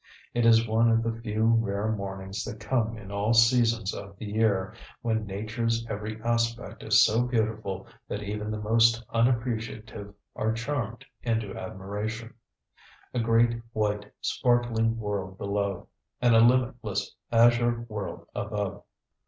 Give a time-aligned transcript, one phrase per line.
[0.33, 4.25] It is one of the few rare mornings that come in all seasons of the
[4.25, 11.05] year when Nature's every aspect is so beautiful that even the most unappreciative are charmed
[11.21, 12.33] into admiration;
[13.13, 15.87] a great white sparkling world below,
[16.19, 18.81] and a limitless azure world above.